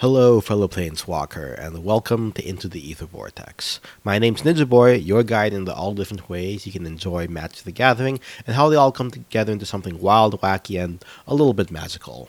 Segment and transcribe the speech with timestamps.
[0.00, 3.80] Hello, fellow Planeswalker, and welcome to Into the Ether Vortex.
[4.04, 7.72] My name's Ninja Boy, your guide into all different ways you can enjoy Magic the
[7.72, 11.72] Gathering and how they all come together into something wild, wacky, and a little bit
[11.72, 12.28] magical.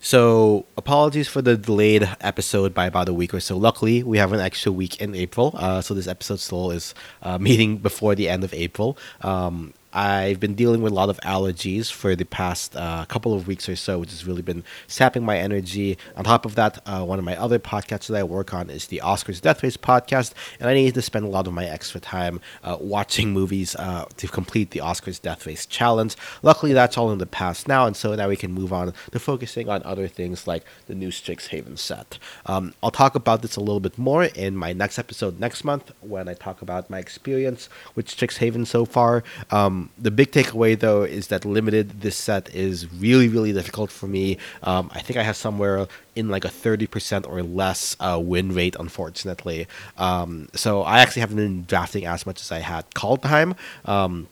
[0.00, 3.56] So, apologies for the delayed episode by about a week or so.
[3.56, 7.38] Luckily, we have an extra week in April, uh, so this episode still is uh,
[7.38, 8.98] meeting before the end of April.
[9.22, 13.46] Um, I've been dealing with a lot of allergies for the past uh, couple of
[13.46, 15.98] weeks or so, which has really been sapping my energy.
[16.16, 18.86] On top of that, uh, one of my other podcasts that I work on is
[18.86, 22.00] the Oscars Death Race podcast, and I need to spend a lot of my extra
[22.00, 26.16] time uh, watching movies uh, to complete the Oscars Death Race challenge.
[26.42, 29.18] Luckily, that's all in the past now, and so now we can move on to
[29.18, 32.18] focusing on other things like the new Strixhaven set.
[32.46, 35.92] Um, I'll talk about this a little bit more in my next episode next month
[36.00, 39.24] when I talk about my experience with Strixhaven so far.
[39.50, 44.06] Um, the big takeaway though is that limited this set is really really difficult for
[44.06, 44.38] me.
[44.62, 48.76] Um, I think I have somewhere in like a 30% or less uh, win rate,
[48.78, 49.66] unfortunately.
[49.96, 53.54] Um, so I actually haven't been drafting as much as I had called time.
[53.84, 54.28] Um,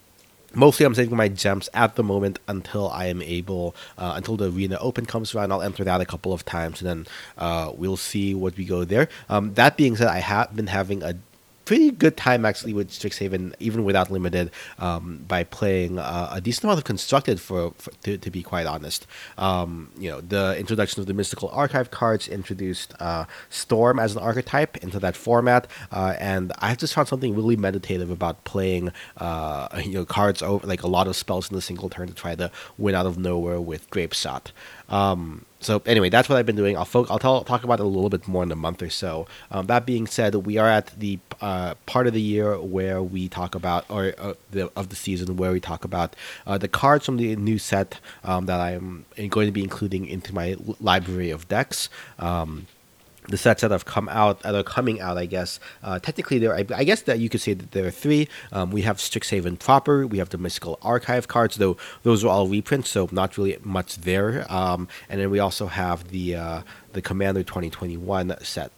[0.54, 4.50] mostly I'm saving my gems at the moment until I am able, uh, until the
[4.50, 5.52] arena open comes around.
[5.52, 8.84] I'll enter that a couple of times and then uh, we'll see what we go
[8.84, 9.08] there.
[9.28, 11.14] Um, that being said, I have been having a
[11.68, 16.64] pretty good time actually with Strixhaven, even without limited, um, by playing uh, a decent
[16.64, 17.38] amount of constructed.
[17.38, 21.50] For, for to, to, be quite honest, um, you know, the introduction of the mystical
[21.50, 26.94] archive cards introduced uh, Storm as an archetype into that format, uh, and I just
[26.94, 31.16] found something really meditative about playing, uh, you know, cards over like a lot of
[31.16, 34.52] spells in a single turn to try to win out of nowhere with Grapeshot.
[34.88, 36.76] Um, so anyway, that's what I've been doing.
[36.76, 38.90] I'll fo- I'll tell, talk about it a little bit more in a month or
[38.90, 39.26] so.
[39.50, 43.28] Um, that being said, we are at the uh, part of the year where we
[43.28, 47.04] talk about, or uh, the of the season where we talk about uh, the cards
[47.06, 51.48] from the new set um, that I'm going to be including into my library of
[51.48, 51.88] decks.
[52.18, 52.66] Um,
[53.28, 55.60] the sets that have come out that are coming out, I guess.
[55.82, 58.28] Uh, technically, there I, I, guess that you could say that there are three.
[58.52, 60.06] Um, we have Strixhaven proper.
[60.06, 63.96] We have the Mystical Archive cards, though those are all reprints, so not really much
[63.98, 64.50] there.
[64.50, 68.72] Um, and then we also have the uh, the Commander 2021 set.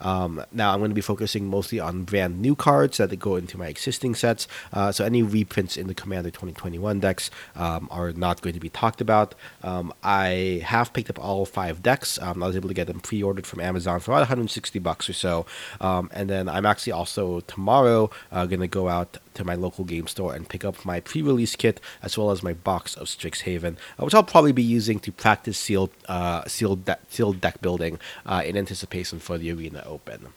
[0.00, 3.58] Um, now I'm going to be focusing mostly on brand new cards that go into
[3.58, 4.48] my existing sets.
[4.72, 8.70] Uh, so any reprints in the Commander 2021 decks um, are not going to be
[8.70, 9.34] talked about.
[9.62, 12.18] Um, I have picked up all five decks.
[12.20, 15.12] Um, I was able to get them pre-ordered from Amazon for about 160 bucks or
[15.12, 15.46] so.
[15.80, 19.84] Um, and then I'm actually also tomorrow uh, going to go out to my local
[19.84, 23.76] game store and pick up my pre-release kit as well as my box of Strixhaven,
[23.98, 27.98] uh, which I'll probably be using to practice sealed uh, sealed de- sealed deck building
[28.26, 30.28] uh, in anticipation for the arena open.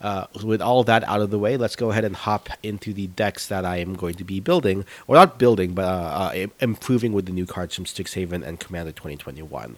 [0.00, 3.06] Uh, with all that out of the way, let's go ahead and hop into the
[3.06, 7.12] decks that I am going to be building, or not building, but uh, uh, improving
[7.12, 9.76] with the new cards from Strixhaven and Commander 2021.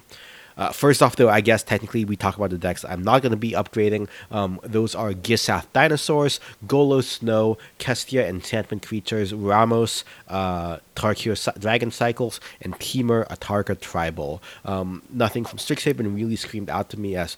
[0.56, 3.32] Uh, first off, though, I guess technically we talk about the decks I'm not going
[3.32, 4.08] to be upgrading.
[4.30, 12.40] Um, those are Gishath Dinosaurs, Golos Snow, Kestia Enchantment Creatures, Ramos, uh, Tarkir Dragon Cycles,
[12.62, 14.42] and Temur Atarka Tribal.
[14.64, 17.36] Um, nothing from Strixhaven really screamed out to me as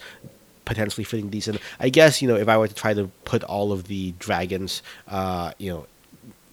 [0.65, 1.59] potentially fitting these in.
[1.81, 4.83] I guess, you know, if I were to try to put all of the dragons,
[5.09, 5.87] uh, you know,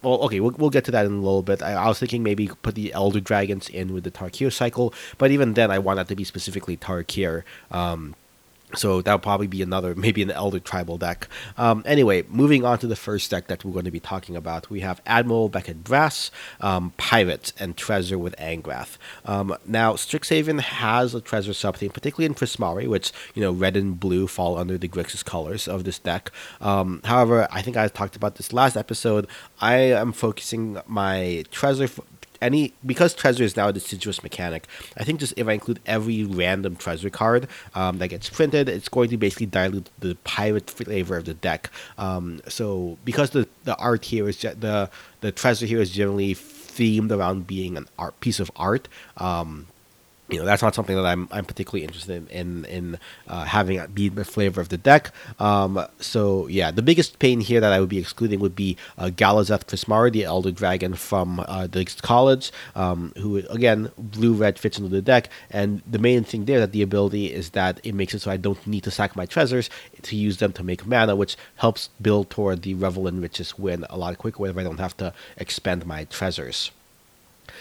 [0.06, 1.62] well, okay, we'll, we'll get to that in a little bit.
[1.62, 5.32] I, I was thinking maybe put the Elder Dragons in with the Tarkir cycle, but
[5.32, 7.44] even then, I want that to be specifically Tarkir.
[7.72, 8.16] Um,
[8.74, 11.28] so that'll probably be another, maybe an Elder Tribal deck.
[11.58, 14.70] Um, anyway, moving on to the first deck that we're going to be talking about,
[14.70, 16.32] we have Admiral Beckett Brass,
[16.62, 18.98] um, Pirate, and Treasure with Angrath.
[19.26, 24.00] Um, now, Strixhaven has a Treasure sub-theme, particularly in Prismari, which, you know, red and
[24.00, 26.32] blue fall under the Grixis colors of this deck.
[26.62, 29.28] Um, however, I think I talked about this last episode.
[29.62, 31.88] I am focusing my Treasure
[32.46, 34.68] any because treasure is now a deciduous mechanic.
[34.98, 38.90] I think just if I include every random treasure card um, that gets printed, it's
[38.90, 41.70] going to basically dilute the pirate flavor of the deck.
[41.98, 44.90] Um, so because the the art here is the
[45.22, 48.88] the treasure here is generally themed around being an art piece of art.
[49.18, 49.68] Um,
[50.30, 54.10] you know that's not something that I'm I'm particularly interested in in uh, having be
[54.10, 55.12] the flavor of the deck.
[55.40, 59.06] Um, so yeah, the biggest pain here that I would be excluding would be uh,
[59.06, 64.78] Galazeth Prismari, the Elder Dragon from uh, the college, um, who again blue red fits
[64.78, 65.30] into the deck.
[65.52, 68.38] And the main thing there that the ability is that it makes it so I
[68.38, 69.70] don't need to sack my treasures
[70.02, 73.86] to use them to make mana, which helps build toward the Revel in Riches win
[73.90, 76.72] a lot quicker if I don't have to expend my treasures.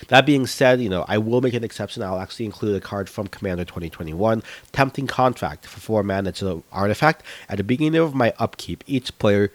[0.09, 2.03] That being said, you know, I will make an exception.
[2.03, 4.43] I'll actually include a card from Commander 2021,
[4.73, 6.31] Tempting Contract for 4 mana.
[6.31, 7.23] It's an artifact.
[7.49, 9.51] At the beginning of my upkeep, each player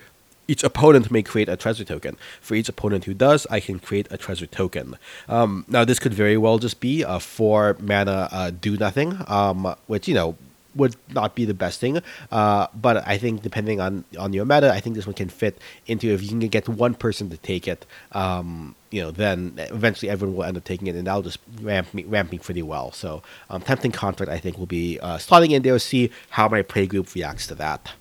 [0.50, 2.18] each opponent may create a treasure token.
[2.42, 4.98] For each opponent who does, I can create a treasure token.
[5.28, 9.76] Um, now, this could very well just be a four mana uh, do nothing, um,
[9.86, 10.36] which, you know,
[10.76, 12.02] would not be the best thing.
[12.32, 15.58] Uh, but I think depending on on your meta, I think this one can fit
[15.88, 17.86] into if you can get one person to take it.
[18.12, 21.94] Um, you know, then eventually everyone will end up taking it, and that'll just ramp
[21.94, 22.92] me, ramp me pretty well.
[22.92, 25.78] So, um, tempting contract, I think, will be uh, slotting in there.
[25.80, 27.92] See how my play group reacts to that.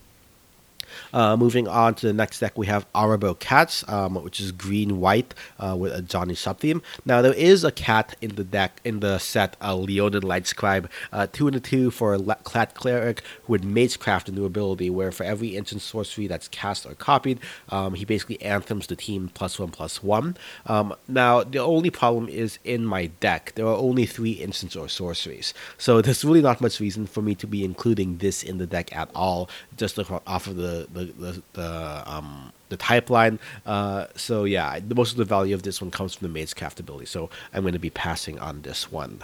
[1.13, 5.01] Uh, moving on to the next deck, we have Arahbo Cats, um, which is green
[5.01, 6.83] white uh, with a Johnny sub theme.
[7.05, 10.91] Now there is a cat in the deck in the set, uh, Leonin Light Scribe,
[11.13, 14.91] uh, two and a two for a Clat Cleric who would Magecraft a new ability
[14.91, 17.39] where for every instant sorcery that's cast or copied,
[17.71, 20.37] um, he basically anthems the team plus one plus one.
[20.67, 24.89] Um, now the only problem is in my deck there are only three instants or
[24.89, 28.67] sorceries, so there's really not much reason for me to be including this in the
[28.67, 33.39] deck at all, just off of the the the, the um the type line.
[33.67, 37.07] Uh, so yeah, most of the value of this one comes from the Magecraft ability.
[37.07, 39.23] So I'm going to be passing on this one.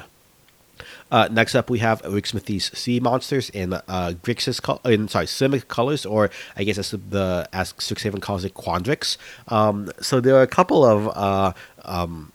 [1.10, 3.80] Uh, next up, we have Arixmethes Sea Monsters in uh,
[4.22, 8.54] Grixis, col- in sorry, Simic colors, or I guess as the as Strixhaven calls it,
[8.54, 9.16] Quandrix.
[9.48, 11.52] Um, so there are a couple of uh,
[11.84, 12.32] um,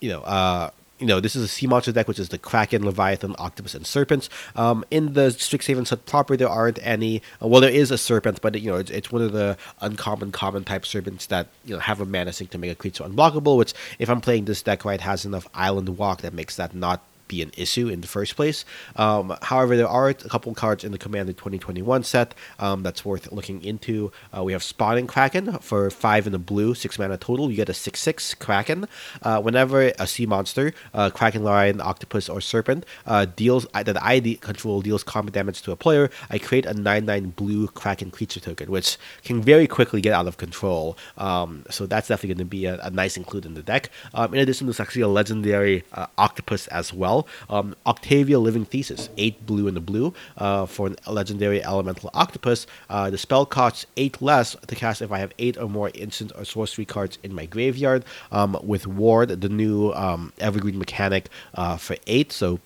[0.00, 0.70] you know uh,
[1.04, 3.86] you know, this is a sea monster deck, which is the Kraken, Leviathan, Octopus, and
[3.86, 4.30] Serpents.
[4.56, 7.20] Um, in the Strixhaven set proper, there aren't any.
[7.42, 10.32] Uh, well, there is a Serpent, but you know, it's, it's one of the uncommon,
[10.32, 13.58] common type Serpents that you know have a mana sink to make a creature unblockable.
[13.58, 17.02] Which, if I'm playing this deck right, has enough Island Walk that makes that not
[17.28, 18.64] be an issue in the first place.
[18.96, 23.30] Um, however, there are a couple cards in the Commander 2021 set um, that's worth
[23.32, 24.12] looking into.
[24.36, 27.50] Uh, we have Spawning Kraken for 5 in the blue, 6 mana total.
[27.50, 28.86] You get a 6 6 Kraken.
[29.22, 34.20] Uh, whenever a sea monster, uh, Kraken, Lion, Octopus, or Serpent, uh, deals that I
[34.40, 38.40] control deals combat damage to a player, I create a 9 9 blue Kraken creature
[38.40, 40.96] token, which can very quickly get out of control.
[41.18, 43.90] Um, so that's definitely going to be a, a, nice include in the deck.
[44.14, 49.08] Um, in addition, there's actually a legendary uh, Octopus as well Um, Octavia Living Thesis,
[49.16, 52.66] 8 blue in the blue uh, for a legendary elemental octopus.
[52.88, 56.32] Uh, the spell costs 8 less to cast if I have 8 or more instant
[56.36, 58.04] or sorcery cards in my graveyard.
[58.32, 62.60] Um, with Ward, the new um, evergreen mechanic uh, for 8, so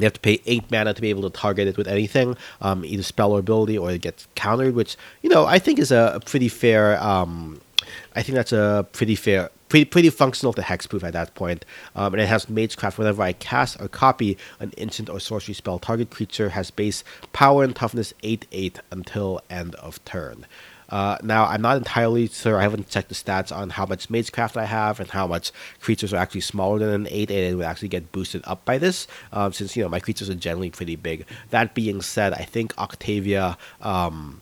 [0.00, 2.84] you have to pay eight mana to be able to target it with anything, um,
[2.84, 6.20] either spell or ability, or it gets countered, which you know I think is a
[6.24, 7.00] pretty fair.
[7.02, 7.60] Um,
[8.14, 11.64] I think that's a pretty fair pretty pretty functional to hexproof at that point.
[11.96, 12.98] Um, and it has Magecraft.
[12.98, 17.02] Whenever I cast or copy an instant or sorcery spell, target creature has base
[17.32, 20.46] power and toughness 8 8 until end of turn.
[20.90, 22.58] Uh, now, I'm not entirely sure.
[22.58, 26.12] I haven't checked the stats on how much Magecraft I have and how much creatures
[26.12, 29.06] are actually smaller than an 8 8 and would actually get boosted up by this,
[29.32, 31.26] um, since, you know, my creatures are generally pretty big.
[31.50, 33.56] That being said, I think Octavia.
[33.80, 34.40] Um,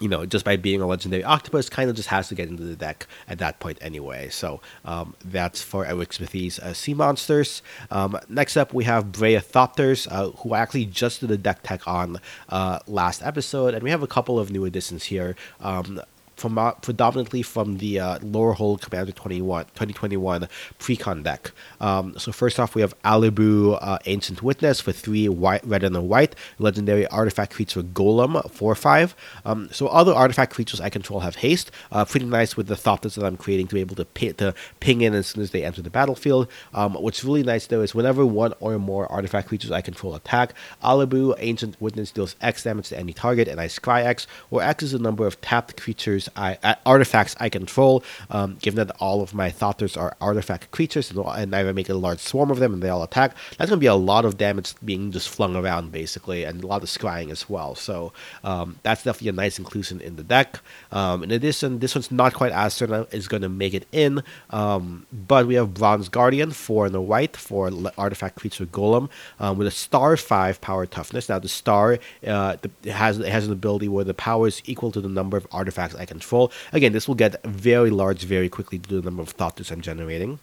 [0.00, 2.64] you know, just by being a legendary octopus, kind of just has to get into
[2.64, 4.28] the deck at that point anyway.
[4.30, 7.62] So um, that's for Arixmethes uh, Sea Monsters.
[7.90, 11.86] Um, next up, we have Breathopters, uh, who I actually just did a deck tech
[11.86, 12.18] on
[12.48, 15.36] uh, last episode, and we have a couple of new additions here.
[15.60, 16.00] Um,
[16.40, 20.48] from uh, predominantly from the uh, Lorehold Commander 21, 2021
[20.78, 21.52] Precon deck.
[21.80, 25.94] Um, so first off, we have Alibou uh, Ancient Witness for three white, red and
[25.94, 29.14] a white legendary artifact creature Golem four five.
[29.44, 31.70] Um, so other artifact creatures I control have haste.
[31.92, 34.54] Uh, pretty nice with the Thopters that I'm creating to be able to, ping, to
[34.80, 36.48] ping in as soon as they enter the battlefield.
[36.72, 40.54] Um, what's really nice though is whenever one or more artifact creatures I control attack,
[40.82, 44.82] Alibou Ancient Witness deals X damage to any target, and I scry X, or X
[44.82, 48.02] is the number of tapped creatures I, uh, artifacts I control.
[48.30, 52.20] Um, given that all of my Thopters are artifact creatures, and I make a large
[52.20, 54.74] swarm of them, and they all attack, that's going to be a lot of damage
[54.84, 57.74] being just flung around, basically, and a lot of scrying as well.
[57.74, 58.12] So
[58.44, 60.60] um, that's definitely a nice inclusion in the deck.
[60.92, 64.22] Um, in addition, this one's not quite as certain is going to make it in,
[64.50, 69.08] um, but we have Bronze Guardian for the white for artifact creature Golem
[69.38, 71.28] um, with a star five power toughness.
[71.28, 74.92] Now the star uh, the, has it has an ability where the power is equal
[74.92, 76.52] to the number of artifacts I can control.
[76.72, 79.80] Again, this will get very large very quickly due to the number of thoughts I'm
[79.80, 80.38] generating.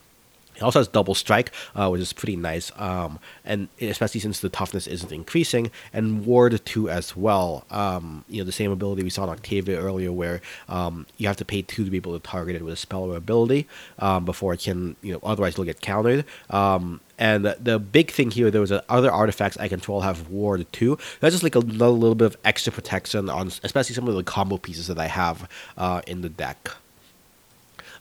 [0.58, 4.50] It also has double strike, uh, which is pretty nice, um, and especially since the
[4.50, 7.66] toughness isn't increasing, and ward two as well.
[7.70, 11.38] Um, you know the same ability we saw in Octavia earlier, where um, you have
[11.38, 13.68] to pay two to be able to target it with a spell or ability
[14.00, 16.26] um, before it can, you know, otherwise it'll get countered.
[16.50, 20.66] Um, and the, the, big thing here, there was other artifacts I control have ward
[20.72, 20.98] two.
[21.20, 24.24] That's just like a little, little bit of extra protection on, especially some of the
[24.24, 26.70] combo pieces that I have uh, in the deck.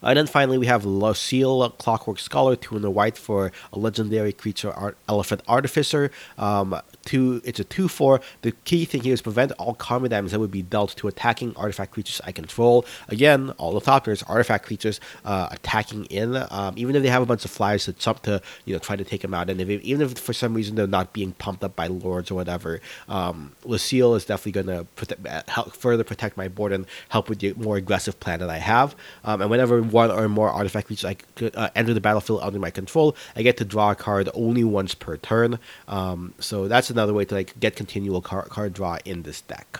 [0.01, 4.33] And then finally, we have Losheel, Clockwork Scholar, two in the white for a legendary
[4.33, 6.11] creature, art, Elephant Artificer.
[6.37, 8.21] Um, two, it's a 2 4.
[8.41, 11.55] The key thing here is prevent all combat damage that would be dealt to attacking
[11.55, 12.85] artifact creatures I control.
[13.07, 17.25] Again, all the Thopters, artifact creatures uh, attacking in, um, even if they have a
[17.25, 19.49] bunch of flyers to jump to, you know, try to take them out.
[19.49, 22.35] And if even if for some reason they're not being pumped up by lords or
[22.35, 27.39] whatever, um, Losheel is definitely going to help further protect my board and help with
[27.39, 28.95] the more aggressive plan that I have.
[29.23, 32.59] Um, and whenever one or more artifact creatures I could, uh, enter the battlefield under
[32.59, 35.59] my control, I get to draw a card only once per turn.
[35.87, 39.79] Um, so that's another way to like get continual card, card draw in this deck.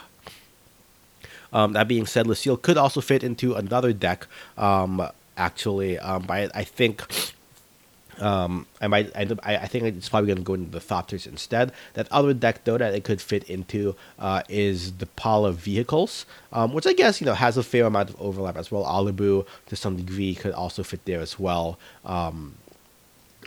[1.52, 4.28] Um, that being said, Losheel could also fit into another deck.
[4.58, 5.08] Um,
[5.38, 7.04] actually, um, I, I think
[8.20, 9.12] um, I might.
[9.16, 11.72] I, I think it's probably going to go into the Thopters instead.
[11.94, 16.74] That other deck though that it could fit into uh, is the Pala vehicles, um,
[16.74, 18.84] which I guess you know has a fair amount of overlap as well.
[18.84, 21.78] Alibou to some degree could also fit there as well.
[22.06, 22.56] Um,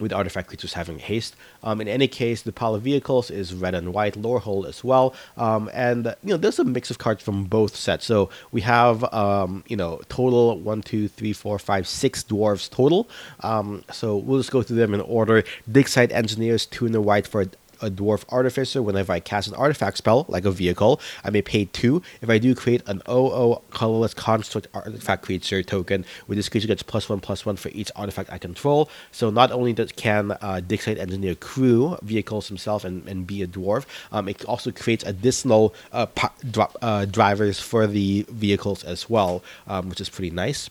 [0.01, 1.37] with artifact creatures having haste.
[1.63, 5.15] Um, in any case, the pile of vehicles is red and white Lorehold as well,
[5.37, 8.07] um, and you know there's a mix of cards from both sets.
[8.07, 13.09] So we have um, you know total one, two, three, four, five, six dwarves total.
[13.41, 15.45] Um, so we'll just go through them in order.
[15.71, 17.47] Dig site engineers, two in the white for
[17.83, 21.01] a dwarf artificer whenever I cast an artifact spell, like a vehicle.
[21.25, 22.03] I may pay two.
[22.21, 26.83] If I do create an OO colorless construct artifact creature token, where this creature gets
[26.83, 28.91] plus one plus one for each artifact I control.
[29.13, 33.43] So not only does can uh, Dig site engineer crew vehicles himself and, and be
[33.43, 36.07] a dwarf, um, it also creates additional uh,
[36.83, 40.71] uh, drivers for the vehicles as well, um, which is pretty nice.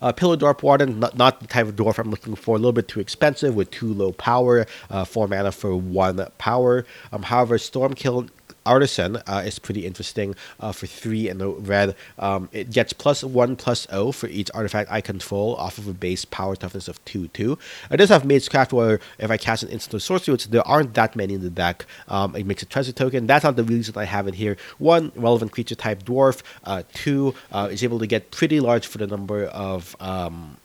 [0.00, 2.72] Uh, Pillar Dwarf Warden, not, not, the type of dwarf I'm looking for, a little
[2.72, 6.84] bit too expensive with too low power, uh, 4 mana for 1 power.
[7.12, 8.30] Um, however, Storm-Kiln
[8.66, 11.94] Artisan uh, is pretty interesting uh, for three in the red.
[12.18, 15.94] Um, it gets plus one plus O for each artifact I control off of a
[15.94, 17.58] base power toughness of two two.
[17.90, 20.94] I does have Magecraft where if I cast an instant or sorcery, which there aren't
[20.94, 23.26] that many in the deck, um, it makes a treasure token.
[23.26, 24.56] That's not the reason I have it here.
[24.78, 26.42] One relevant creature type dwarf.
[26.64, 30.56] Uh, two uh, is able to get pretty large for the number of um,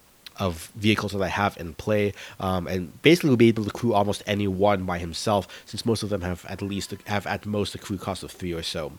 [0.41, 3.93] of vehicles that I have in play, um, and basically will be able to crew
[3.93, 7.75] almost any one by himself, since most of them have at least have at most
[7.75, 8.91] a crew cost of three or so.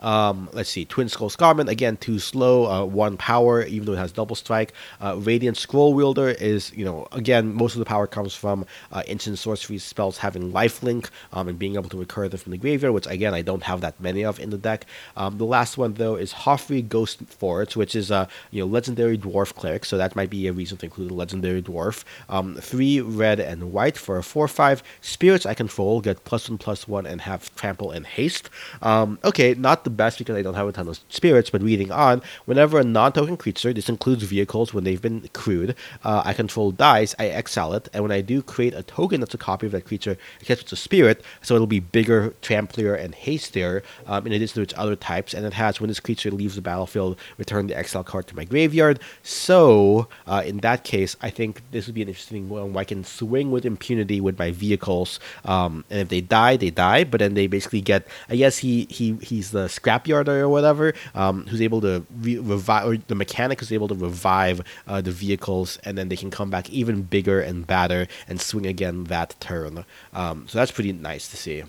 [0.00, 4.12] Um, let's see, Twinscroll Shaman, again, too slow, uh, one power, even though it has
[4.12, 4.72] double strike.
[5.00, 9.02] Uh, Radiant Scroll Wielder is, you know, again, most of the power comes from uh,
[9.06, 12.94] instant sorcery spells having lifelink um, and being able to recur them from the graveyard,
[12.94, 14.86] which, again, I don't have that many of in the deck.
[15.16, 19.16] Um, the last one, though, is Hofri Ghost Forge, which is a, you know, legendary
[19.16, 22.04] dwarf cleric, so that might be a reason to include a legendary dwarf.
[22.28, 24.82] Um, three red and white for a 4 5.
[25.00, 28.50] Spirits I control get plus one plus one and have trample and haste.
[28.82, 31.90] Um, okay, not the best because I don't have a ton of spirits, but reading
[31.90, 35.74] on, whenever a non token creature, this includes vehicles when they've been crewed,
[36.04, 39.32] uh, I control dies, I exile it, and when I do create a token that's
[39.32, 43.14] a copy of that creature, it gets a spirit, so it'll be bigger, tramplier, and
[43.14, 46.56] hastier, um, in addition to its other types, and it has when this creature leaves
[46.56, 48.98] the battlefield, return the exile card to my graveyard.
[49.22, 52.84] So, uh, in that case, I think this would be an interesting one where I
[52.84, 57.20] can swing with impunity with my vehicles, um, and if they die, they die, but
[57.20, 61.62] then they basically get, I guess he, he he's the scrapyard or whatever, um, who's
[61.62, 65.96] able to re- revive, or the mechanic is able to revive uh, the vehicles, and
[65.96, 69.84] then they can come back even bigger and badder and swing again that turn.
[70.12, 71.64] Um, so that's pretty nice to see.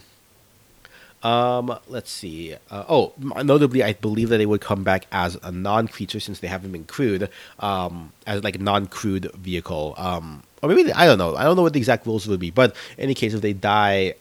[1.23, 2.55] Um, let's see.
[2.69, 6.47] Uh, oh, notably, I believe that they would come back as a non-creature since they
[6.47, 9.95] haven't been crewed, um, as like a non-crewed vehicle.
[9.97, 11.35] Um, or maybe they, I don't know.
[11.35, 13.53] I don't know what the exact rules would be, but in any case, if they
[13.53, 14.15] die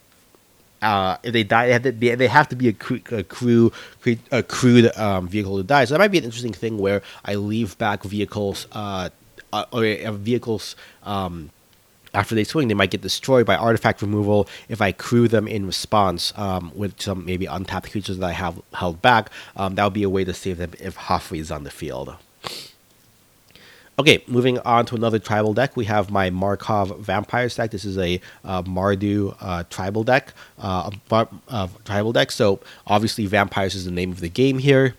[0.87, 3.25] uh, if they die, they have to be, they have to be a, crew, a
[3.25, 3.73] crew,
[4.31, 5.85] a crewed um, vehicle to die.
[5.85, 9.11] So that might be an interesting thing where I leave back vehicles, uh,
[9.53, 11.51] uh or vehicles um,
[12.15, 14.49] after they swing, they might get destroyed by artifact removal.
[14.69, 18.63] If I crew them in response um, with some maybe untapped creatures that I have
[18.73, 21.65] held back, um, that would be a way to save them if Hofri is on
[21.65, 22.15] the field.
[23.99, 27.71] Okay, moving on to another tribal deck, we have my Markov Vampire deck.
[27.71, 32.31] This is a uh, Mardu uh, tribal deck, uh, uh, tribal deck.
[32.31, 34.97] So obviously, vampires is the name of the game here.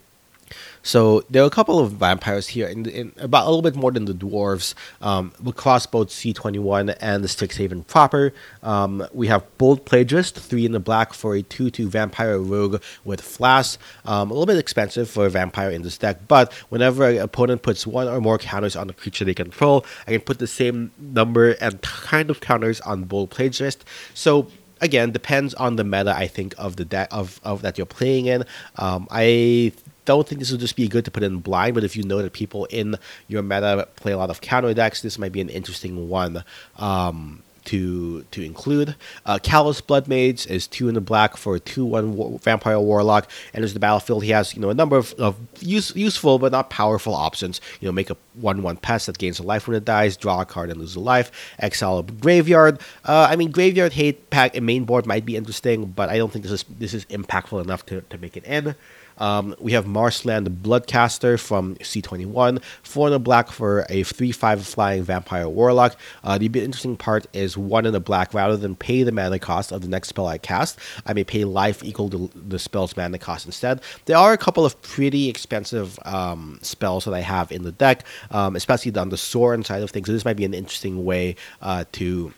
[0.88, 3.92] So there are a couple of vampires here, in, in about a little bit more
[3.92, 4.74] than the dwarves.
[5.02, 10.72] Um, across both C21 and the Strixhaven proper, um, we have Bold Plagiarist, three in
[10.72, 13.78] the black for a two-two vampire rogue with flash.
[14.06, 17.64] Um, a little bit expensive for a vampire in this deck, but whenever an opponent
[17.64, 20.94] puts one or more counters on the creature they control, I can put the same
[20.98, 23.80] number and kind of counters on Bold Plagiarist.
[24.14, 24.48] So
[24.80, 28.28] again depends on the meta I think of the deck of, of that you're playing
[28.28, 28.46] in.
[28.78, 29.74] Um, I
[30.08, 32.22] don't think this would just be good to put in blind, but if you know
[32.22, 32.96] that people in
[33.28, 36.44] your meta play a lot of counter decks, this might be an interesting one.
[36.78, 38.96] Um, to to include.
[39.26, 42.80] Uh, Callous Blood Mage is two in the black for a two one war- vampire
[42.80, 46.54] warlock, as the battlefield, he has you know a number of, of use, useful but
[46.54, 47.60] not powerful options.
[47.82, 50.42] You know, make a one one pest that gains a life when it dies, draw
[50.42, 52.80] a card and lose a life, exile a graveyard.
[53.04, 56.32] Uh, I mean, graveyard hate pack and main board might be interesting, but I don't
[56.32, 58.76] think this is this is impactful enough to, to make it in.
[59.18, 64.32] Um, we have Marshland the Bloodcaster from C21, four in the black for a 3
[64.32, 65.98] 5 flying vampire warlock.
[66.24, 69.72] Uh, the interesting part is one in the black rather than pay the mana cost
[69.72, 73.18] of the next spell I cast, I may pay life equal to the spell's mana
[73.18, 73.82] cost instead.
[74.06, 78.06] There are a couple of pretty expensive um, spells that I have in the deck,
[78.32, 80.08] um, especially on the Sorin side of things.
[80.08, 82.34] So this might be an interesting way uh, to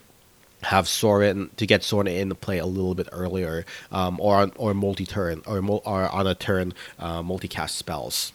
[0.64, 4.52] have Sorin to get Soren Sorin the play a little bit earlier, um, or on,
[4.58, 8.34] or multi turn or, or on a turn uh, multicast spells.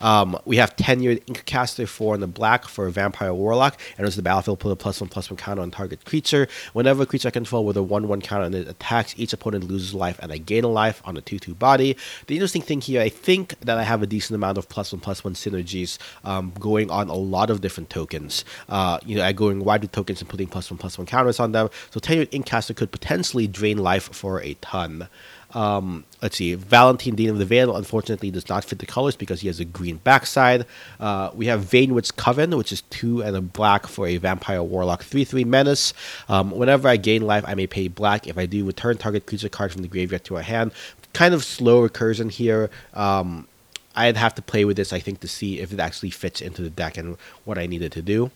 [0.00, 3.78] Um, we have tenured Inkcaster 4 in the black for Vampire Warlock.
[3.92, 6.48] and Enters the battlefield, put a plus one plus one counter on target creature.
[6.72, 9.64] Whenever a creature I control with a 1 1 counter and it attacks, each opponent
[9.64, 11.96] loses life and I gain a life on a 2 2 body.
[12.26, 15.00] The interesting thing here, I think that I have a decent amount of plus one
[15.00, 18.44] plus one synergies um, going on a lot of different tokens.
[18.68, 21.40] Uh, you know, I going wide with tokens and putting plus one plus one counters
[21.40, 21.70] on them.
[21.90, 25.08] So tenured Inkcaster could potentially drain life for a ton.
[25.54, 29.40] Um, let's see, Valentine Dean of the Veil unfortunately does not fit the colors because
[29.40, 30.66] he has a green backside.
[30.98, 35.04] Uh, we have Veinwitch Coven, which is two and a black for a Vampire Warlock
[35.04, 35.94] 3 3 Menace.
[36.28, 38.26] Um, whenever I gain life, I may pay black.
[38.26, 40.72] If I do, return target creature card from the graveyard to a hand.
[41.12, 42.70] Kind of slow recursion here.
[42.92, 43.46] Um,
[43.94, 46.62] I'd have to play with this, I think, to see if it actually fits into
[46.62, 48.32] the deck and what I needed to do.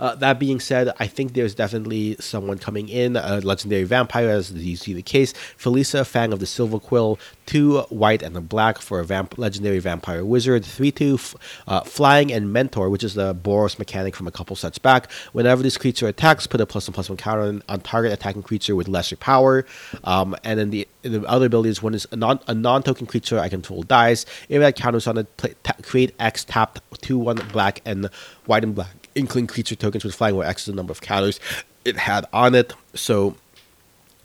[0.00, 4.52] Uh, that being said, I think there's definitely someone coming in, a legendary vampire, as
[4.52, 5.32] you see the case.
[5.58, 9.78] Felisa, Fang of the Silver Quill, two white and a black for a vamp- legendary
[9.78, 11.34] vampire wizard, three two, f-
[11.66, 15.10] uh, flying and mentor, which is the Boros mechanic from a couple sets back.
[15.32, 18.42] Whenever this creature attacks, put a plus one plus one counter on, on target attacking
[18.42, 19.64] creature with lesser power.
[20.04, 23.06] Um, and then the the other ability is one is a non a non token
[23.06, 24.26] creature I control dies.
[24.48, 28.10] If that counters on it, play, ta- create X tapped two one black and
[28.46, 31.40] white and black inkling creature tokens with flying where X is the number of counters
[31.84, 32.72] it had on it.
[32.94, 33.36] So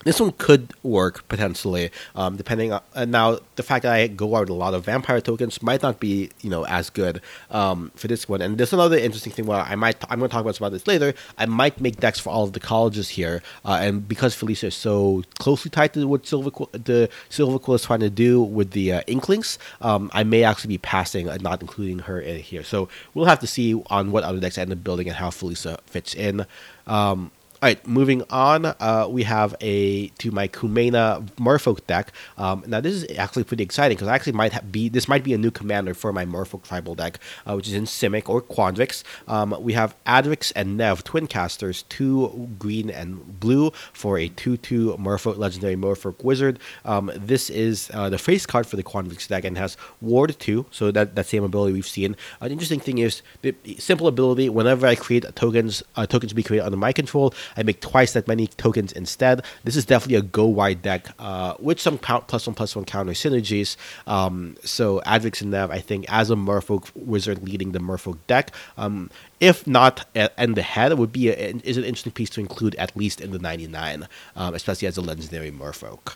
[0.04, 4.36] this one could work potentially, um, depending on uh, now the fact that I go
[4.36, 8.08] out a lot of vampire tokens might not be you know as good um, for
[8.08, 8.42] this one.
[8.42, 10.88] And there's another interesting thing where I might I'm going to talk about about this
[10.88, 11.14] later.
[11.38, 14.76] I might make decks for all of the colleges here, uh, and because Felisa is
[14.76, 18.94] so closely tied to what Silver the Silver Quill is trying to do with the
[18.94, 22.64] uh, Inklings, um, I may actually be passing and not including her in here.
[22.64, 25.30] So we'll have to see on what other decks I end up building and how
[25.30, 26.46] Felisa fits in.
[26.88, 27.32] Um,
[27.64, 32.12] all right, moving on, uh, we have a to my Kumena Merfolk deck.
[32.36, 35.24] Um, now this is actually pretty exciting because I actually might ha- be this might
[35.24, 38.42] be a new commander for my Merfolk tribal deck, uh, which is in Simic or
[38.42, 39.04] Quandrix.
[39.28, 44.96] Um, we have Adrix and Nev twin casters, two green and blue for a two-two
[45.00, 46.58] Merfolk legendary Merfolk wizard.
[46.84, 50.66] Um, this is uh, the face card for the Quandrix deck and has Ward two,
[50.72, 52.18] so that that same ability we've seen.
[52.40, 54.50] An interesting thing is the simple ability.
[54.50, 57.36] Whenever I create tokens, uh, tokens be created under my control.
[57.58, 59.44] I make twice that many tokens instead.
[59.64, 62.86] This is definitely a go wide deck uh, with some count, plus one plus one
[62.86, 63.76] counter synergies.
[64.08, 68.52] Um, so Adrix and Nev, I think, as a Merfolk wizard leading the Merfolk deck,
[68.78, 69.10] um,
[69.40, 70.06] if not
[70.38, 71.34] in the head, it would be a,
[71.64, 75.02] is an interesting piece to include at least in the 99, um, especially as a
[75.02, 76.16] legendary Merfolk.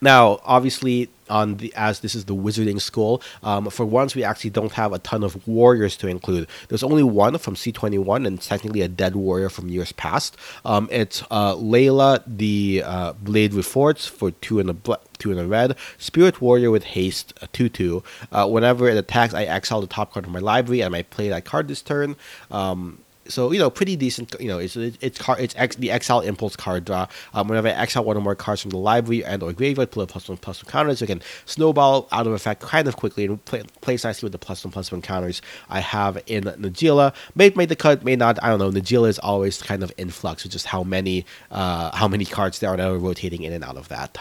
[0.00, 4.50] Now, obviously, on the as this is the Wizarding School, um, for once we actually
[4.50, 6.48] don't have a ton of warriors to include.
[6.68, 10.36] There's only one from C21, and technically a dead warrior from years past.
[10.64, 15.38] Um, it's uh, Laelia, the uh, Blade Reforged for two in a bl- two in
[15.38, 15.76] a red.
[15.98, 18.02] Spirit Warrior with haste, a two two.
[18.32, 21.28] Uh, whenever it attacks, I exile the top card of my library, and I play
[21.28, 22.16] that card this turn.
[22.50, 22.98] Um,
[23.30, 24.34] so you know, pretty decent.
[24.40, 27.06] You know, it's it's it's, car, it's X, the Exile Impulse card draw.
[27.34, 30.02] Um, whenever I exile one or more cards from the library and or graveyard, pull
[30.02, 30.98] a plus one plus one counters.
[30.98, 34.38] So can snowball out of effect kind of quickly and play, plays nicely with the
[34.38, 37.14] plus one plus one counters I have in Najeela.
[37.34, 38.42] May make the cut, may not.
[38.42, 38.70] I don't know.
[38.70, 42.58] Najeela is always kind of in flux with just how many uh, how many cards
[42.58, 44.18] there are that are rotating in and out of that.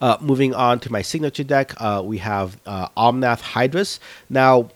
[0.00, 4.00] Uh, moving on to my signature deck, uh, we have uh, Omnath Hydrus.
[4.28, 4.70] Now,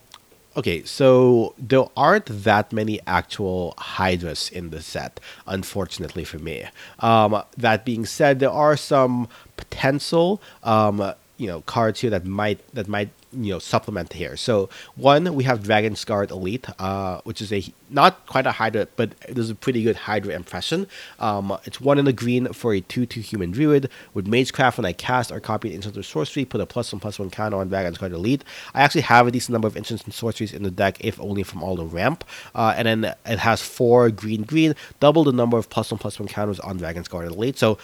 [0.57, 6.65] Okay, so there aren't that many actual Hydras in the set, unfortunately for me.
[6.99, 12.59] Um, that being said, there are some potential, um, you know, cards here that might
[12.73, 14.35] that might you know supplement here.
[14.35, 18.87] So one, we have Dragon's Guard Elite, uh, which is a not quite a Hydra,
[18.95, 20.87] but it is a pretty good Hydra impression.
[21.19, 24.77] Um, it's one in the green for a two-two human druid with Magecraft.
[24.77, 27.29] When I cast or copy an instant or sorcery, put a plus one plus one
[27.29, 28.43] counter on Dragon's Guard Elite.
[28.73, 31.43] I actually have a decent number of instants and sorceries in the deck, if only
[31.43, 32.23] from all the ramp.
[32.55, 36.19] Uh, and then it has four green green, double the number of plus one plus
[36.19, 37.57] one counters on Dragon's Guard Elite.
[37.57, 37.77] So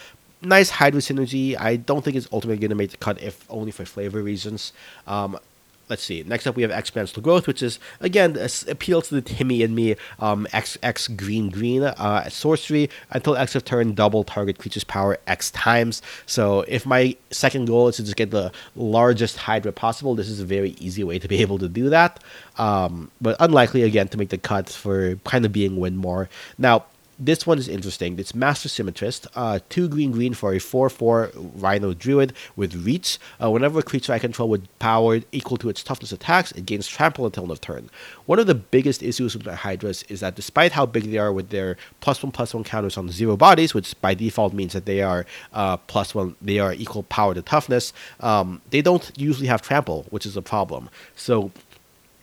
[0.44, 1.60] nice Hydra synergy.
[1.60, 4.74] I don't think it's ultimately going to make the cut if only for flavor reasons.
[5.08, 5.40] Um,
[5.90, 6.24] let's see.
[6.24, 9.96] Next up, we have exponential growth, which is again appeal to the Timmy and me.
[10.20, 15.18] Um, X X green green uh, sorcery until X of turn, double target creature's power
[15.28, 16.02] X times.
[16.26, 20.40] So if my second goal is to just get the largest Hydra possible, this is
[20.40, 22.24] a very easy way to be able to do that.
[22.58, 26.30] Um, but unlikely again to make the cut for kind of being win more.
[26.58, 26.86] Now
[27.26, 28.20] this one is interesting.
[28.20, 33.18] It's Master Symmetrist, uh, two green green for a 4 4 Rhino Druid with Reach.
[33.42, 36.88] Uh, whenever a creature I control with power equal to its toughness attacks, it gains
[36.88, 37.90] trample until end of turn.
[38.26, 41.32] One of the biggest issues with my Hydras is that despite how big they are
[41.32, 44.86] with their plus one plus one counters on zero bodies, which by default means that
[44.86, 49.48] they are uh, plus one, they are equal power to toughness, um, they don't usually
[49.48, 50.90] have trample, which is a problem.
[51.16, 51.52] So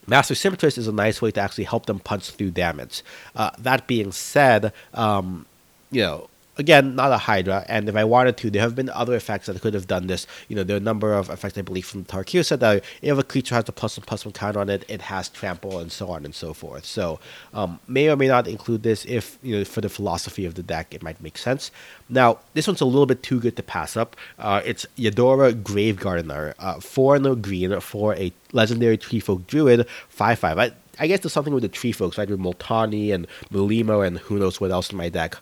[0.06, 3.02] Master Symmetrist is a nice way to actually help them punch through damage.
[3.36, 5.46] Uh, that being said, um,
[5.90, 9.14] you know, again, not a Hydra, and if I wanted to, there have been other
[9.14, 10.26] effects that could have done this.
[10.48, 13.18] You know, there are a number of effects, I believe, from Tarkir said that if
[13.18, 15.90] a creature has a plus one plus one count on it, it has trample and
[15.90, 16.84] so on and so forth.
[16.84, 17.20] So,
[17.54, 20.62] um, may or may not include this if, you know, for the philosophy of the
[20.62, 21.70] deck, it might make sense.
[22.08, 24.16] Now, this one's a little bit too good to pass up.
[24.38, 29.86] Uh, it's Yedora Grave Gardener, uh, 4 no green for a legendary tree folk druid,
[30.08, 30.58] 5 5.
[30.58, 32.28] I, I guess there's something with the tree folks, right?
[32.28, 35.36] With Multani and Mulimo and who knows what else in my deck.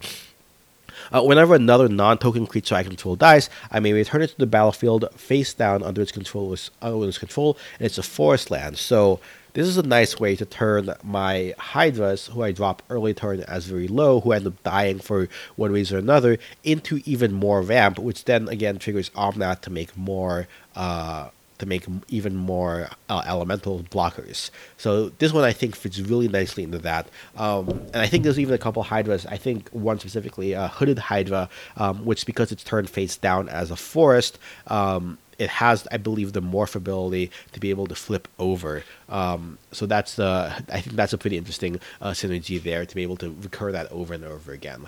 [1.13, 5.09] Uh, whenever another non-token creature I control dies, I may return it to the battlefield
[5.15, 8.79] face down under its control, under its control, and it's a forest land.
[8.79, 9.21] So
[9.55, 13.67] this is a nice way to turn my Hydras, who I drop early turn as
[13.67, 17.99] very low, who end up dying for one reason or another, into even more ramp,
[17.99, 23.81] which then again triggers Omnath to make more uh, to make even more uh, elemental
[23.91, 24.51] blockers.
[24.77, 27.09] So this one I think fits really nicely into that.
[27.37, 29.27] Um, and I think there's even a couple hydras.
[29.27, 33.71] I think one specifically, uh, hooded hydra, um, which because it's turned face down as
[33.71, 34.39] a forest.
[34.67, 38.83] Um, it has, I believe, the morph ability to be able to flip over.
[39.09, 43.05] Um, so that's the, I think that's a pretty interesting uh, synergy there to be
[43.05, 44.87] able to recur that over and over again.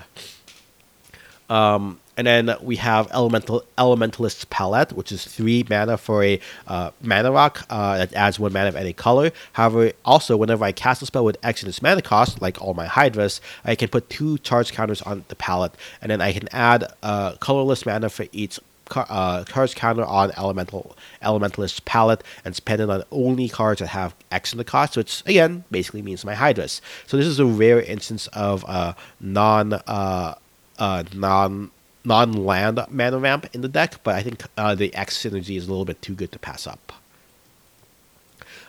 [1.50, 6.90] Um, and then we have Elemental Elementalist's Palette, which is three mana for a uh,
[7.00, 9.32] mana rock uh, that adds one mana of any color.
[9.54, 12.74] However, also whenever I cast a spell with X in its mana cost, like all
[12.74, 16.48] my Hydras, I can put two charge counters on the palette, and then I can
[16.52, 18.60] add uh, colorless mana for each
[18.90, 24.52] uh, counter on elemental elementalist palette and spend it on only cards that have X
[24.52, 26.82] in the cost, which again basically means my Hydras.
[27.06, 30.34] So this is a rare instance of uh, non uh,
[30.80, 31.70] uh, non
[32.04, 35.66] non land mana ramp in the deck, but I think uh, the X synergy is
[35.66, 36.92] a little bit too good to pass up.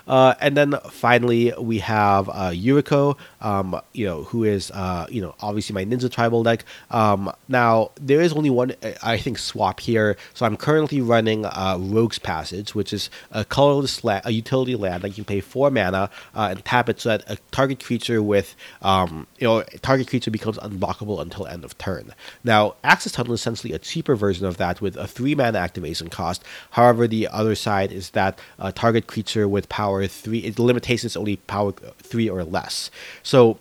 [0.07, 5.21] Uh, and then finally, we have uh, Yuriko, um, you know, who is, uh, you
[5.21, 6.65] know, obviously my Ninja Tribal deck.
[6.89, 10.17] Um, now, there is only one, I think, swap here.
[10.33, 15.03] So I'm currently running uh, Rogue's Passage, which is a colorless land, a utility land
[15.03, 18.21] that you can pay four mana uh, and tap it so that a target creature
[18.21, 22.13] with, um, you know, target creature becomes unblockable until end of turn.
[22.43, 26.09] Now, Access Tunnel is essentially a cheaper version of that with a three mana activation
[26.09, 26.43] cost.
[26.71, 30.39] However, the other side is that a target creature with power power three.
[30.39, 32.91] It limitations is only power three or less.
[33.23, 33.57] So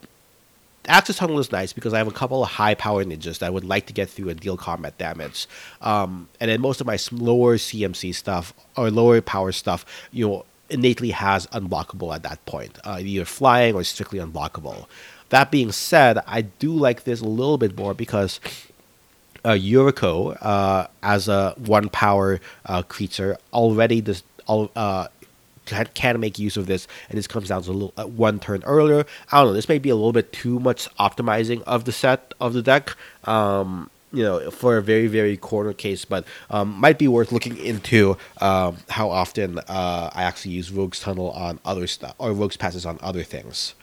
[0.86, 3.50] Access Tunnel is nice because I have a couple of high power ninjas that I
[3.50, 5.46] would like to get through and deal combat damage.
[5.82, 10.44] Um, and then most of my lower CMC stuff or lower power stuff, you know,
[10.70, 14.86] innately has unblockable at that point, uh, either flying or strictly unblockable.
[15.30, 18.40] That being said, I do like this a little bit more because
[19.44, 25.08] uh, Yuriko, uh, as a one power uh, creature, already does all, uh,
[25.94, 28.62] can, make use of this, and this comes down to a little uh, one turn
[28.64, 29.04] earlier.
[29.32, 29.52] I don't know.
[29.52, 32.96] This may be a little bit too much optimizing of the set of the deck.
[33.24, 37.56] Um, you know, for a very very corner case, but um, might be worth looking
[37.56, 42.56] into um, how often uh, I actually use Rogue's Tunnel on other stuff or Rogue's
[42.56, 43.74] passes on other things.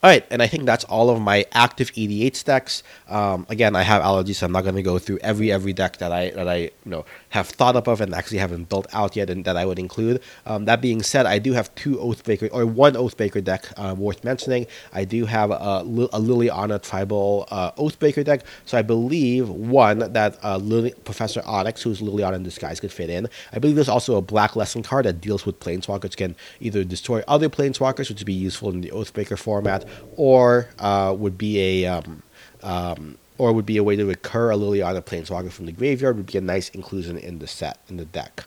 [0.00, 2.84] All right, and I think that's all of my active EDH decks.
[3.08, 5.96] Um, again, I have allergies, so I'm not going to go through every every deck
[5.96, 9.16] that I that I you know have thought up of and actually haven't built out
[9.16, 10.22] yet, and that I would include.
[10.46, 14.24] Um, that being said, I do have two Oathbreaker or one Oathbreaker deck uh, worth
[14.24, 14.66] mentioning.
[14.92, 15.84] I do have a, a
[16.20, 22.00] Liliana tribal uh, Oathbreaker deck, so I believe one that uh, Lily, Professor Onyx, who's
[22.00, 23.28] Liliana in disguise, could fit in.
[23.52, 27.22] I believe there's also a Black Lesson card that deals with Planeswalkers, can either destroy
[27.28, 29.84] other Planeswalkers, which would be useful in the Oathbreaker format
[30.16, 32.22] or uh, would be a um,
[32.62, 36.26] um, or would be a way to recur a Liliana Planeswalker from the graveyard would
[36.26, 38.44] be a nice inclusion in the set in the deck.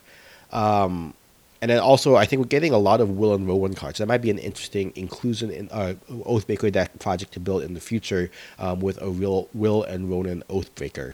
[0.52, 1.14] Um,
[1.62, 4.00] and then also, I think we're getting a lot of Will and Rowan cards.
[4.00, 7.80] That might be an interesting inclusion in uh, Oathbreaker deck project to build in the
[7.80, 11.14] future um, with a real Will and Rowan Oathbreaker.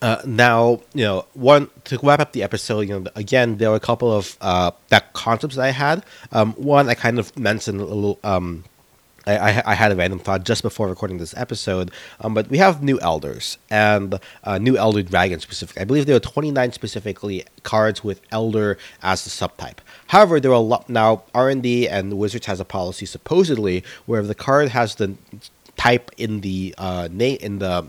[0.00, 2.82] Uh, now, you know, one to wrap up the episode.
[2.82, 6.04] You know, again, there were a couple of uh, deck concepts that I had.
[6.30, 8.20] Um, one I kind of mentioned a little.
[9.26, 12.82] I, I, had a random thought just before recording this episode, um, but we have
[12.82, 15.80] new elders and uh, new elder dragon specific.
[15.80, 19.78] I believe there are 29 specifically cards with elder as the subtype.
[20.08, 21.22] However, there are a lot now.
[21.34, 25.14] R and D and Wizards has a policy supposedly where if the card has the
[25.76, 27.86] type in the uh, name in the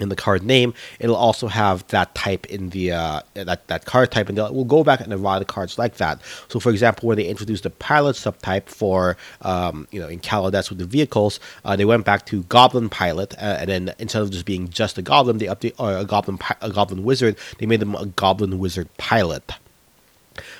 [0.00, 4.10] in the card name, it'll also have that type in the uh, that that card
[4.10, 6.20] type, and we'll go back and of cards like that.
[6.48, 10.68] So, for example, when they introduced the pilot subtype for um, you know in Kaladesh
[10.68, 14.30] with the vehicles, uh, they went back to Goblin Pilot, uh, and then instead of
[14.30, 17.80] just being just a Goblin, they update or a Goblin a Goblin Wizard, they made
[17.80, 19.52] them a Goblin Wizard Pilot.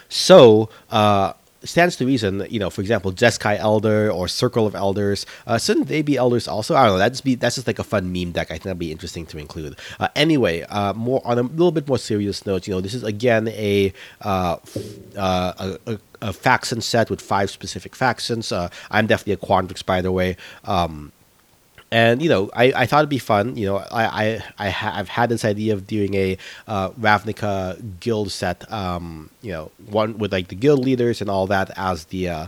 [0.08, 0.68] So.
[0.90, 1.32] Uh,
[1.66, 5.88] stands to reason, you know, for example, Jeskai Elder or Circle of Elders, uh, shouldn't
[5.88, 6.74] they be elders also?
[6.74, 6.98] I don't know.
[6.98, 8.50] That's be that's just like a fun meme deck.
[8.50, 9.78] I think that'd be interesting to include.
[10.00, 13.02] Uh, anyway, uh, more on a little bit more serious note, you know, this is
[13.02, 14.56] again a uh,
[15.16, 15.52] uh,
[15.86, 18.52] a, a, a, faction set with five specific factions.
[18.52, 20.36] Uh, I'm definitely a Quandrix, by the way.
[20.64, 21.12] Um,
[21.96, 23.56] and you know, I, I thought it'd be fun.
[23.56, 26.36] You know, I I, I ha- I've had this idea of doing a
[26.68, 28.70] uh, Ravnica guild set.
[28.70, 32.46] Um, you know, one with like the guild leaders and all that as the uh,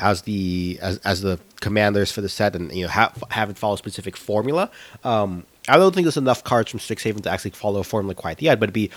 [0.00, 3.58] as the as, as the commanders for the set, and you know have have it
[3.58, 4.70] follow a specific formula.
[5.04, 8.40] Um, I don't think there's enough cards from Strixhaven to actually follow a formula quite
[8.40, 8.90] yet, but it'd be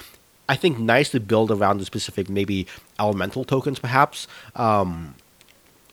[0.48, 4.28] I think nice to build around the specific maybe elemental tokens perhaps.
[4.56, 5.16] Um,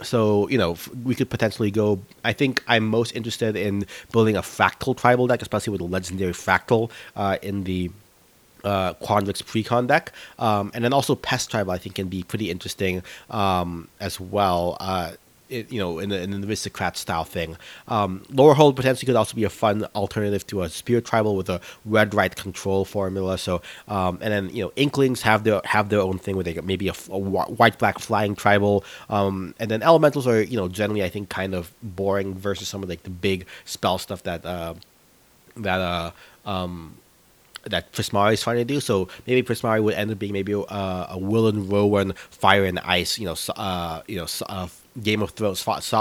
[0.03, 4.43] so you know we could potentially go i think i'm most interested in building a
[4.43, 7.91] fractal tribal deck especially with a legendary fractal uh, in the
[8.65, 12.51] uh, Quandrix precon deck, um, and then also Pest Tribal I think can be pretty
[12.51, 14.77] interesting um, as well.
[14.81, 15.13] Uh,
[15.49, 17.57] it, you know, in, the, in the aristocrat style thing.
[17.89, 21.61] Um, Lorehold potentially could also be a fun alternative to a spirit tribal with a
[21.85, 23.39] red right control formula.
[23.39, 26.53] So, um, and then you know, Inklings have their have their own thing where they
[26.53, 28.85] get maybe a, a white black flying tribal.
[29.09, 32.83] Um, and then Elementals are you know generally I think kind of boring versus some
[32.83, 34.75] of like the big spell stuff that uh,
[35.57, 36.11] that uh,
[36.45, 36.97] um,
[37.65, 38.81] that Prismari is trying to do.
[38.81, 42.79] So maybe Prismari would end up being maybe uh, a Will and Rowan Fire and
[42.81, 44.69] Ice, you know, uh, you know, uh,
[45.03, 45.61] Game of Thrones,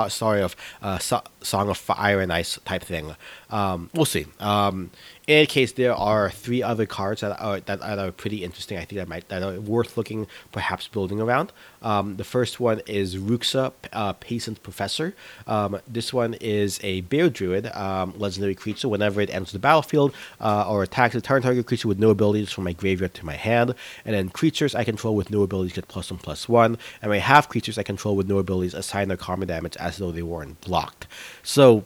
[0.09, 3.15] story of uh, Song of Fire and Ice type thing.
[3.49, 4.25] Um, we'll see.
[4.39, 4.91] Um,
[5.27, 8.77] in any case, there are three other cards that are that are pretty interesting.
[8.77, 11.51] I think that might that are worth looking, perhaps building around.
[11.81, 15.15] Um, the first one is Ruxa, uh, Patient Professor.
[15.47, 18.87] Um, this one is a Bear Druid, um, legendary creature.
[18.87, 22.51] Whenever it enters the battlefield uh, or attacks a turn target creature with no abilities
[22.51, 23.73] from my graveyard to my hand,
[24.05, 27.17] and then creatures I control with no abilities get plus one plus one, and I
[27.17, 30.61] have creatures I control with no abilities assign their karma damage as though they weren't
[30.61, 31.07] blocked.
[31.41, 31.85] So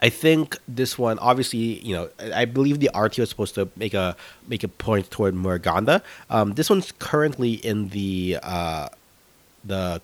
[0.00, 3.94] I think this one, obviously, you know, I believe the RTO is supposed to make
[3.94, 6.02] a make a point toward Murganda.
[6.30, 8.88] Um, this one's currently in the uh,
[9.64, 10.00] the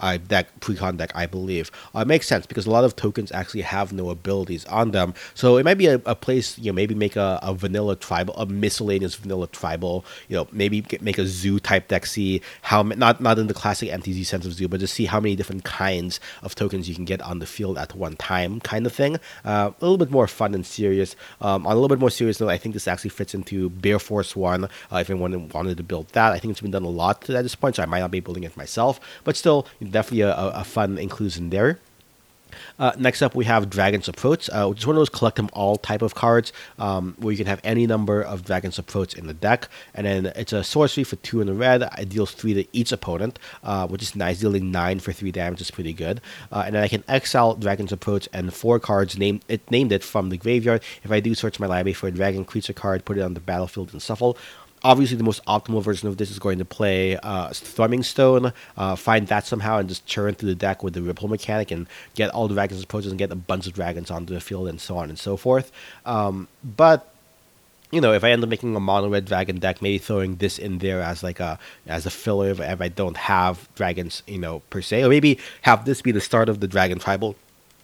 [0.00, 1.70] Uh, deck, precon deck, I believe.
[1.94, 5.14] Uh, it makes sense because a lot of tokens actually have no abilities on them.
[5.34, 8.34] So it might be a, a place, you know, maybe make a, a, vanilla tribal,
[8.36, 12.82] a miscellaneous vanilla tribal, you know, maybe get, make a zoo type deck, see how,
[12.82, 15.64] not, not in the classic MTZ sense of zoo, but just see how many different
[15.64, 19.16] kinds of tokens you can get on the field at one time kind of thing.
[19.44, 21.14] Uh, a little bit more fun and serious.
[21.40, 23.98] Um, on a little bit more serious note, I think this actually fits into Bear
[23.98, 24.64] Force 1.
[24.64, 27.32] Uh, if anyone wanted to build that, I think it's been done a lot to
[27.32, 30.64] this point, so I might not be building it myself, but still definitely a, a
[30.64, 31.78] fun inclusion there.
[32.78, 35.48] Uh, next up, we have Dragon's Approach, uh, which is one of those collect them
[35.52, 39.26] all type of cards um, where you can have any number of Dragon's Approach in
[39.26, 39.68] the deck.
[39.94, 41.82] And then it's a sorcery for two in the red.
[41.98, 44.40] It deals three to each opponent, uh, which is nice.
[44.40, 46.20] Dealing nine for three damage is pretty good.
[46.50, 50.02] Uh, and then I can exile Dragon's Approach and four cards, name it named it
[50.02, 50.82] from the graveyard.
[51.04, 53.40] If I do search my library for a dragon creature card, put it on the
[53.40, 54.36] battlefield and shuffle.
[54.84, 58.96] Obviously, the most optimal version of this is going to play uh, Thrumming Stone, uh,
[58.96, 62.30] find that somehow, and just churn through the deck with the Ripple mechanic and get
[62.30, 64.96] all the dragons approaches and get a bunch of dragons onto the field and so
[64.96, 65.72] on and so forth.
[66.04, 67.08] Um, but
[67.92, 70.58] you know, if I end up making a mono red dragon deck, maybe throwing this
[70.58, 74.60] in there as like a as a filler if, I don't have dragons, you know,
[74.70, 77.36] per se, or maybe have this be the start of the dragon tribal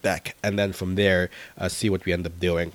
[0.03, 2.73] deck, and then from there uh, see what we end up doing.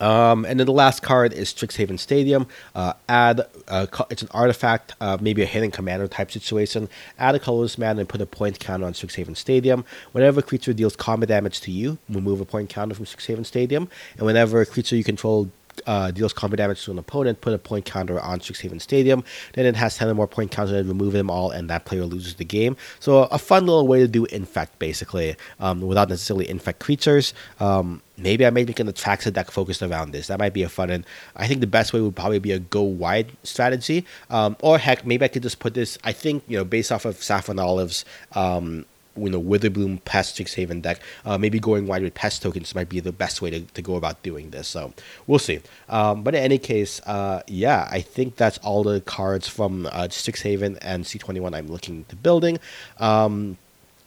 [0.00, 2.46] Um, and then the last card is Strixhaven Stadium.
[2.74, 6.88] Uh, add uh, it's an artifact, uh, maybe a hidden commander type situation.
[7.18, 9.84] Add a colorless mana and put a point counter on Strixhaven Stadium.
[10.12, 13.88] Whenever a creature deals combat damage to you, remove a point counter from Strixhaven Stadium.
[14.16, 15.50] And whenever a creature you control
[15.86, 19.24] uh, deals combat damage to an opponent, put a point counter on Strixhaven Stadium.
[19.54, 22.04] Then it has 10 or more point counters and remove them all, and that player
[22.04, 22.76] loses the game.
[23.00, 27.34] So a fun little way to do infect, basically, um, without necessarily infect creatures.
[27.60, 30.28] Um, maybe I may make an Atraxa deck focused around this.
[30.28, 31.04] That might be a fun and
[31.36, 34.04] I think the best way would probably be a go wide strategy.
[34.30, 35.98] Um, or heck, maybe I could just put this.
[36.04, 40.82] I think you know based off of Saffron Olive's um, you know Witherbloom Pest Strixhaven
[40.82, 41.00] deck.
[41.24, 43.96] Uh, maybe going wide with Pest tokens might be the best way to, to go
[43.96, 44.68] about doing this.
[44.68, 44.92] So
[45.26, 45.60] we'll see.
[45.88, 50.08] Um, but in any case, uh, yeah, I think that's all the cards from uh,
[50.08, 52.58] Strixhaven and C21 I'm looking to building.
[52.98, 53.56] Um,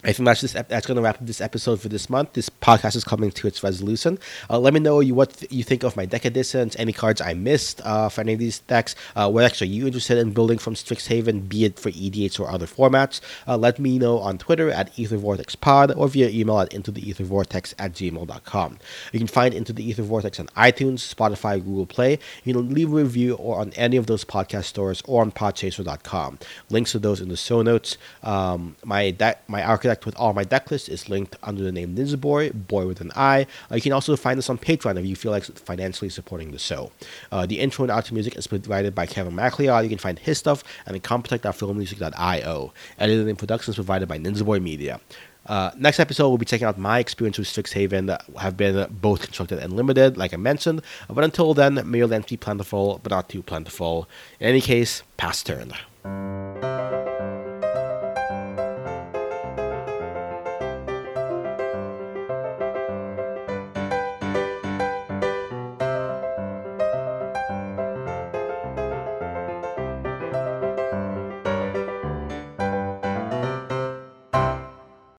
[0.03, 2.33] I think that's just that's going to wrap up this episode for this month.
[2.33, 4.19] This podcast is coming to its resolution.
[4.47, 7.19] Uh, let me know you what th- you think of my deck additions, any cards
[7.19, 8.95] I missed uh, for any of these decks.
[9.15, 12.47] Uh, what actually are you interested in building from Strixhaven, be it for EDH or
[12.47, 13.21] other formats?
[13.47, 18.77] Uh, let me know on Twitter at EtherVortexPod or via email at intotheethervortex at gmail.com.
[19.11, 22.19] You can find Into the Ether Vortex on iTunes, Spotify, Google Play.
[22.43, 26.37] You can leave a review or on any of those podcast stores or on podchaser.com.
[26.69, 27.97] Links to those in the show notes.
[28.21, 29.63] Um, my deck, my
[30.05, 33.11] with all my deck lists is linked under the name Ninja Boi, boy with an
[33.15, 33.47] I.
[33.71, 36.59] Uh, you can also find us on Patreon if you feel like financially supporting the
[36.59, 36.91] show.
[37.31, 39.83] Uh, the intro and outro music is provided by Kevin MacLeod.
[39.83, 42.73] You can find his stuff at incompetech.filmmusic.io.
[42.99, 44.99] Editing and production is provided by Ninja Boi Media.
[45.47, 49.21] Uh, next episode, we'll be checking out my experience with Strixhaven that have been both
[49.21, 50.81] constructed and limited, like I mentioned.
[51.09, 54.09] But until then, may your lands be plentiful, but not too plentiful.
[54.39, 55.73] In any case, pass turn.